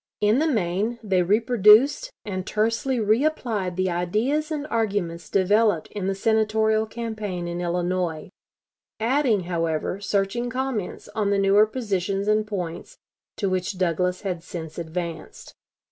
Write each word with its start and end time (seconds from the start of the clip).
In 0.19 0.39
the 0.39 0.47
main, 0.47 0.97
they 1.03 1.21
reproduced 1.21 2.09
and 2.25 2.43
tersely 2.47 2.99
re 2.99 3.23
applied 3.23 3.75
the 3.75 3.91
ideas 3.91 4.49
and 4.49 4.65
arguments 4.71 5.29
developed 5.29 5.89
in 5.91 6.07
the 6.07 6.15
Senatorial 6.15 6.87
campaign 6.87 7.47
in 7.47 7.61
Illinois, 7.61 8.31
adding, 8.99 9.41
however, 9.41 9.99
searching 10.01 10.49
comments 10.49 11.07
on 11.09 11.29
the 11.29 11.37
newer 11.37 11.67
positions 11.67 12.27
and 12.27 12.47
points 12.47 12.97
to 13.37 13.47
which 13.47 13.77
Douglas 13.77 14.21
had 14.21 14.41
since 14.41 14.79
advanced. 14.79 15.53